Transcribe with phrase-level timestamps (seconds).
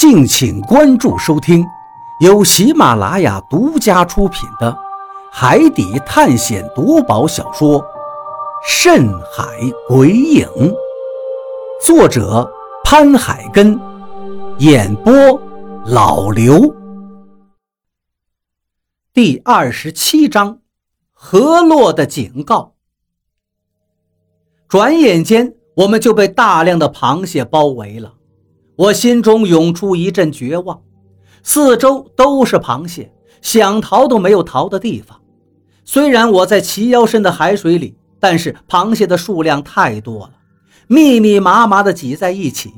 [0.00, 1.62] 敬请关注收听，
[2.20, 4.72] 由喜马拉雅独家出品的
[5.30, 7.78] 《海底探险夺宝小说》
[8.66, 9.44] 《深海
[9.86, 10.46] 鬼影》，
[11.84, 12.50] 作者
[12.82, 13.78] 潘海根，
[14.56, 15.12] 演播
[15.84, 16.74] 老刘。
[19.12, 20.60] 第二十七章：
[21.12, 22.72] 河洛的警告。
[24.66, 28.14] 转眼间，我们就被大量的螃蟹包围了。
[28.80, 30.80] 我心中涌出一阵绝望，
[31.42, 33.12] 四周都是螃蟹，
[33.42, 35.20] 想逃都没有逃的地方。
[35.84, 40.32] 虽然我在齐腰深的海水里，但是螃蟹的数量太多了，
[40.86, 42.72] 密密麻麻的挤在一起。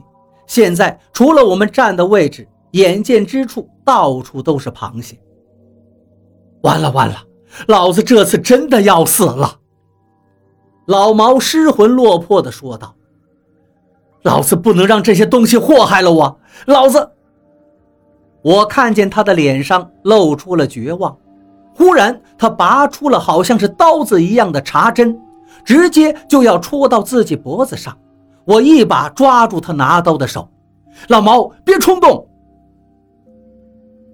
[0.49, 5.17] 现在除了我们站的位置，眼见之处到处都是螃蟹。
[6.63, 7.23] 完了完了，
[7.69, 9.61] 老子这次真的要死了！
[10.87, 12.93] 老毛失魂落魄地说道。
[14.23, 16.39] 老子不能让这些东西祸害了我！
[16.67, 17.11] 老子，
[18.43, 21.17] 我看见他的脸上露出了绝望。
[21.75, 25.19] 忽然，他拔出了好像是刀子一样的茶针，
[25.65, 27.97] 直接就要戳到自己脖子上。
[28.45, 30.49] 我一把抓住他拿刀的手
[31.09, 32.29] ：“老毛，别冲动！”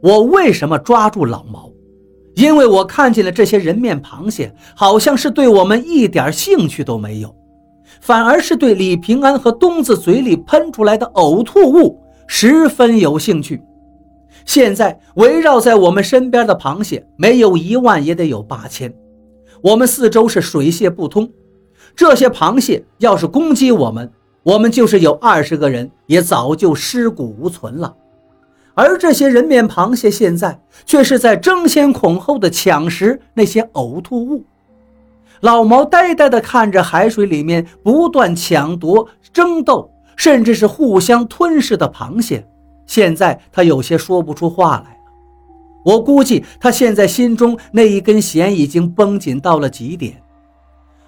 [0.00, 1.70] 我为什么抓住老毛？
[2.34, 7.34] 因为我看见了这些人面螃蟹，好像是对我们一点兴趣都没有。
[8.00, 13.62] 反而是对李平安和东子嘴里喷出来的呕吐物十分有兴趣。
[14.44, 18.92] 现在围绕在我们身边的螃蟹没有一万也得有八千，
[19.62, 21.30] 我们四周是水泄不通。
[21.94, 24.10] 这些螃蟹要是攻击我们，
[24.42, 27.94] 我们就是有二十个人也早就尸骨无存了。
[28.74, 34.44] 而这些人面螃蟹现在却是在争先恐后的抢食那些呕吐物。
[35.40, 42.46] 老毛呆呆地看着海水里面不断抢夺、争斗，甚至是互相吞噬的螃蟹。
[42.86, 44.98] 现在他有些说不出话来了。
[45.84, 50.20] 我估计他现在心中那一根弦已经绷紧到了极点。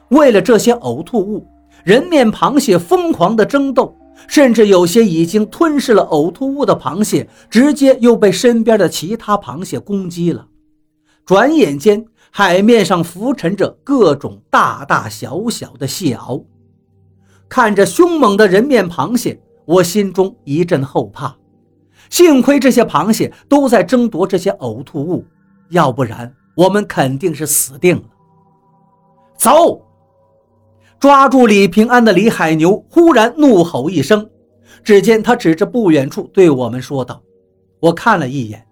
[0.09, 1.47] 为了这些呕吐物，
[1.85, 3.97] 人面螃蟹疯狂的争斗，
[4.29, 10.47] 甚至有些已经吞噬了呕吐物的螃蟹，直接又被身边的其他螃蟹攻击了。
[11.27, 12.07] 转眼间。
[12.33, 16.45] 海面上浮沉着各种大大小小的蟹螯，
[17.49, 21.37] 看着凶猛的人面螃蟹，我心中一阵后怕。
[22.09, 25.25] 幸亏这些螃蟹都在争夺这些呕吐物，
[25.71, 28.03] 要不然我们肯定是死定了。
[29.37, 29.83] 走！
[31.01, 34.29] 抓住李平安的李海牛忽然怒吼一声，
[34.85, 37.23] 只见他指着不远处对我们说道
[37.81, 38.67] ：“我看了一眼，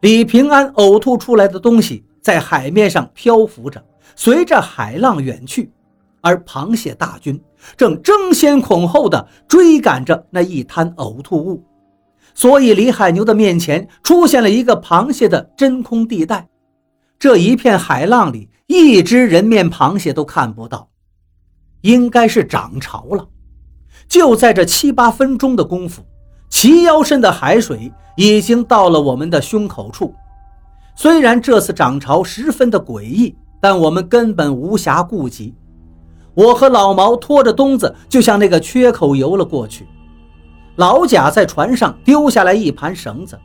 [0.00, 3.80] 李平安呕吐出来的东西。”在海面上漂浮着，
[4.16, 5.70] 随着海浪远去，
[6.20, 7.40] 而螃蟹大军
[7.76, 11.62] 正争先恐后地追赶着那一滩呕吐物，
[12.34, 16.48] 所以李海牛的面前出现了一个螃蟹的真空地带。
[17.16, 20.88] 这一片海浪里，一只人面螃蟹都看不到，
[21.82, 23.24] 应该是涨潮了。
[24.08, 26.04] 就在这七八分钟的功夫，
[26.50, 30.12] 齐腰深的海水已经到了我们的胸口处。
[30.98, 35.54] 虽然这次涨潮十分的诡异，但我们根本无暇顾及。
[36.32, 39.86] 我和老毛拖着东子就向那个缺口游了过去。
[40.76, 43.38] 老贾在船上丢下来一盘绳子，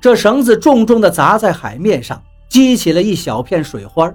[0.00, 4.10] 这绳子重重地砸在海面上，激起了一小片水花。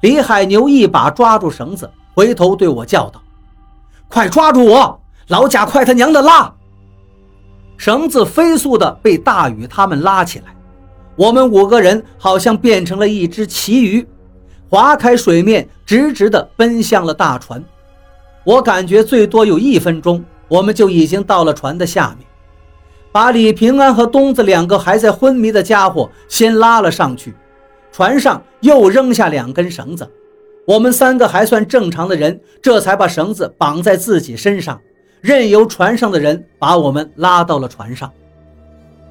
[0.00, 3.22] 李海牛一把抓住绳子，回头对我叫道
[4.08, 5.00] ：“快抓住我！
[5.28, 6.52] 老贾，快他娘的拉！”
[7.78, 10.46] 绳子飞速地被大雨他们拉起来。
[11.16, 14.06] 我们五个人好像变成了一只旗鱼，
[14.68, 17.62] 划开水面，直直地奔向了大船。
[18.44, 22.26] 我感觉最多有一分钟，我们就已经到了船的下面，
[23.12, 27.34] 把李平安和东子两个还在昏迷的家伙先拉了上去。
[27.92, 30.08] 船上又扔下两根绳子，
[30.64, 34.80] 我们三个还算正常的人，这才把绳子绑在自己身上，
[35.20, 38.10] 任由船上的人把我们拉到了船上。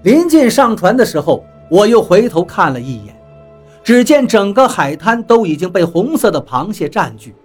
[0.01, 1.45] 临近上船的时候。
[1.69, 3.15] 我又回头看了一眼，
[3.83, 7.35] 只见整个海滩都已经被红色的螃蟹占据，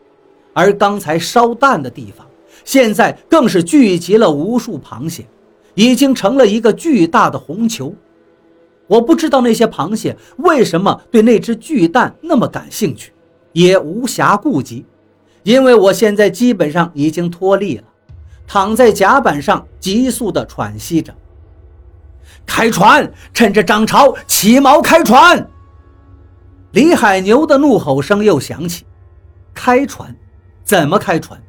[0.52, 2.26] 而刚才烧蛋的地方，
[2.64, 5.26] 现在更是聚集了无数螃蟹，
[5.74, 7.94] 已经成了一个巨大的红球。
[8.86, 13.12] 我不知道那些螃蟹为什么对那只巨蛋那么感兴趣，
[13.52, 14.84] 也无暇顾及，
[15.42, 17.84] 因为我现在基本上已经脱力了，
[18.46, 21.14] 躺在甲板上急速地喘息着。
[22.46, 23.12] 开船！
[23.32, 25.48] 趁着涨潮起锚开船！
[26.72, 28.84] 李海牛的怒吼声又响起。
[29.52, 30.14] 开船？
[30.64, 31.40] 怎么开船？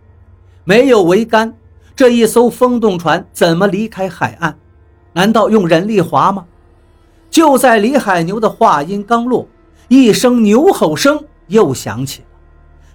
[0.63, 1.55] 没有桅杆，
[1.95, 4.57] 这一艘风动船怎么离开海岸？
[5.13, 6.45] 难道用人力划吗？
[7.29, 9.47] 就在李海牛的话音刚落，
[9.87, 12.27] 一声牛吼声又响起了，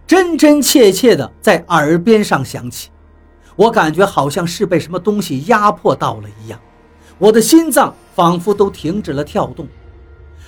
[0.07, 2.91] 真真切切的在耳边上响起。
[3.57, 6.59] 我感觉好像是被什么东西压迫到了一样，
[7.21, 9.69] 我的心脏仿佛都停止了跳动。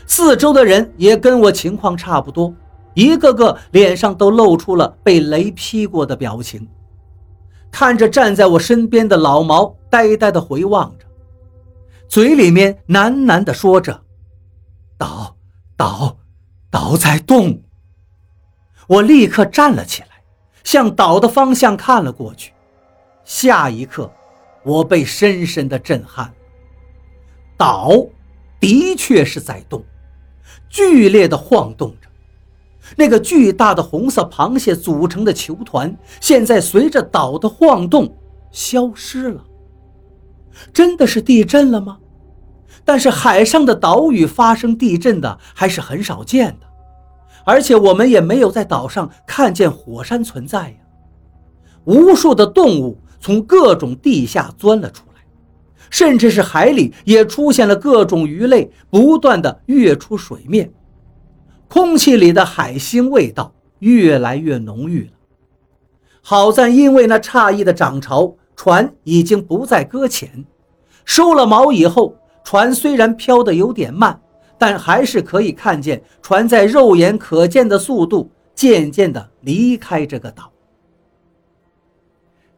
[0.06, 2.52] 四周的人也跟我情况差不多，
[2.94, 6.66] 一个个脸上都露出了被雷劈过的表情，
[7.70, 11.06] 看着站在我身边的老毛，呆呆地回望着。
[12.08, 14.02] 嘴里面喃喃地说着
[14.98, 15.36] ：“岛，
[15.76, 16.16] 岛，
[16.70, 17.62] 岛在动。”
[18.88, 20.08] 我立刻站了起来，
[20.64, 22.52] 向岛的方向看了过去。
[23.24, 24.10] 下一刻，
[24.64, 26.32] 我被深深的震撼。
[27.62, 28.04] 岛
[28.58, 29.84] 的确是在动，
[30.68, 32.08] 剧烈的晃动着。
[32.96, 38.12] 那个巨大的红色螃蟹组成的球团，现在随着岛的晃动
[38.50, 39.44] 消失了。
[40.72, 41.98] 真的是地震了吗？
[42.84, 46.66] 但是海上的岛屿发生地震的还是很少见的，
[47.44, 50.76] 而且我们也没有在岛上看见火山存在呀。
[51.84, 55.11] 无数的动物从各种地下钻了出来，
[55.92, 60.72] 甚至是海里也出现了各种鱼类，不断的跃出水面，
[61.68, 65.10] 空气里的海腥味道越来越浓郁了。
[66.22, 70.46] 好在因为那诧异的涨潮，船已经不再搁浅，
[71.04, 72.16] 收了锚以后。
[72.44, 74.20] 船虽然飘得有点慢，
[74.58, 80.50] 但还是可以看见船在肉眼可见的速度渐渐地离开这个岛。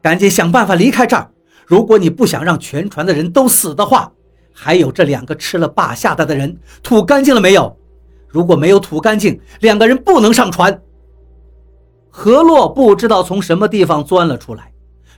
[0.00, 1.30] 赶紧想办法离开这儿！
[1.66, 4.12] 如果你不想让全船的人都死的话，
[4.52, 7.76] 还有这两个吃了霸下的的人，吐干净了没有？
[8.28, 10.80] 如果没有吐干净，两个人不能上船。
[12.10, 14.72] 何洛不知道从什么地方钻了出来，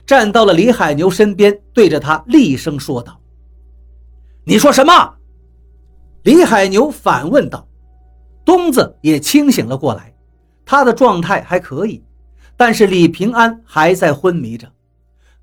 [0.05, 3.19] 站到了李海牛身边，对着他厉声说道。
[4.43, 5.13] 你说什么？
[6.23, 7.67] 李海牛反问道。
[8.45, 10.15] 东子也清醒了过来，
[10.65, 12.01] 他的状态还可以，
[12.55, 14.67] 但是李平安还在昏迷着。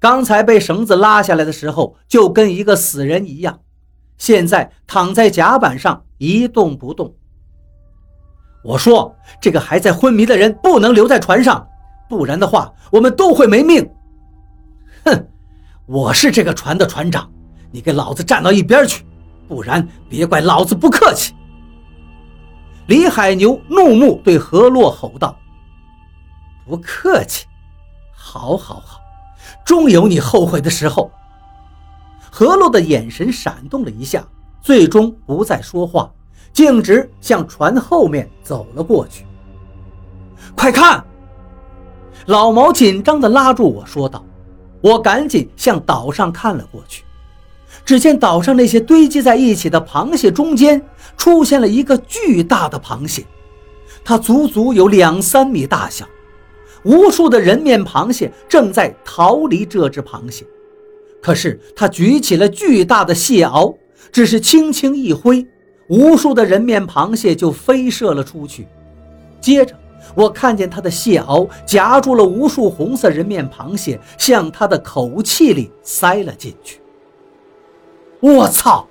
[0.04, 3.60] 刚才被绳子拉下来的时候，就跟一个死人一样，
[4.18, 7.14] 现在躺在甲板上一动不动。
[8.62, 11.66] 我说，这个还在昏迷的人不能留在船上，
[12.06, 13.90] 不然的话，我们都会没命。
[15.06, 15.26] 哼，
[15.86, 17.32] 我是这个船的船长。
[17.70, 19.06] 你给老子站到一边去，
[19.48, 21.32] 不然别怪老子不客气！
[22.88, 25.34] 李海牛怒目对何洛吼道
[26.68, 27.46] ：“不客气，
[28.12, 29.00] 好，好，好，
[29.64, 31.10] 终有你后悔的时候。”
[32.30, 34.26] 何洛的眼神闪动了一下，
[34.60, 36.10] 最终不再说话，
[36.52, 39.24] 径直向船后面走了过去。
[40.56, 41.04] 快看！
[42.26, 44.24] 老毛紧张地拉住我说道。
[44.80, 47.04] 我赶紧向岛上看了过去。
[47.86, 50.82] 只见岛上那些堆积在一起的螃蟹中间
[51.16, 53.24] 出现了一个巨大的螃蟹，
[54.04, 56.04] 它足足有两三米大小。
[56.84, 60.44] 无数的人面螃蟹正在逃离这只螃蟹，
[61.20, 63.74] 可是它举起了巨大的蟹螯，
[64.12, 65.46] 只是轻轻一挥，
[65.88, 68.68] 无数的人面螃蟹就飞射了出去。
[69.40, 69.74] 接着，
[70.14, 76.80] 我看见他的蟹螯夹住了无数红色人面螃蟹，向他的口气里塞了进去。
[78.20, 78.86] 我操！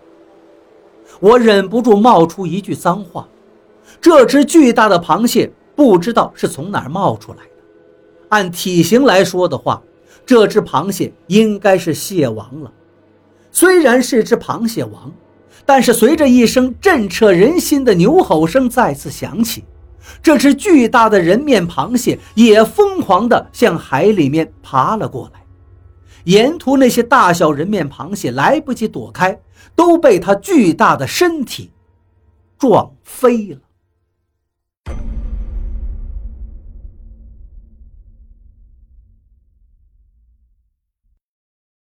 [1.20, 3.28] 我忍不住冒出一句脏话。
[4.02, 7.38] 这只巨大的螃蟹不知道是从哪儿冒出来。
[8.34, 9.80] 按体型来说的话，
[10.26, 12.74] 这只螃蟹应该是蟹王了。
[13.52, 15.12] 虽然是只螃蟹王，
[15.68, 19.64] 但是随着一声震彻人心的牛吼声再次响起，
[20.24, 25.40] 这只巨大的人面螃蟹也疯狂地向海里面爬了过来。
[26.24, 29.40] 沿途那些大小人面螃蟹来不及躲开，
[29.76, 31.70] 都被它巨大的身体
[32.58, 33.60] 撞飞了。